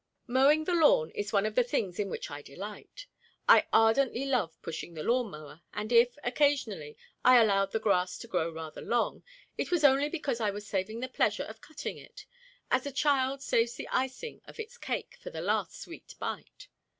Mowing 0.25 0.63
the 0.63 0.73
lawn 0.73 1.11
is 1.11 1.31
one 1.31 1.45
of 1.45 1.53
the 1.53 1.63
things 1.63 1.99
in 1.99 2.09
which 2.09 2.31
I 2.31 2.41
delight. 2.41 3.05
I 3.47 3.67
ardently 3.71 4.25
love 4.25 4.59
pushing 4.63 4.95
the 4.95 5.03
lawn 5.03 5.29
mower, 5.29 5.61
and 5.75 5.91
if, 5.91 6.17
occasionally, 6.23 6.97
I 7.23 7.39
allowed 7.39 7.71
the 7.71 7.79
grass 7.79 8.17
to 8.17 8.27
grow 8.27 8.49
rather 8.51 8.81
long, 8.81 9.21
it 9.59 9.69
was 9.69 9.83
only 9.83 10.09
because 10.09 10.39
I 10.41 10.49
was 10.49 10.65
saving 10.67 11.01
the 11.01 11.07
pleasure 11.07 11.43
of 11.45 11.61
cutting 11.61 11.99
it, 11.99 12.25
as 12.71 12.87
a 12.87 12.91
child 12.91 13.43
saves 13.43 13.75
the 13.75 13.87
icing 13.89 14.41
of 14.45 14.59
its 14.59 14.75
cake 14.75 15.17
for 15.21 15.29
the 15.29 15.39
last 15.41 15.79
sweet 15.79 16.15
bite. 16.17 16.67